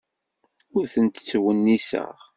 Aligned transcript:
Ur 0.77 0.83
tent-ttwenniseɣ. 0.93 2.15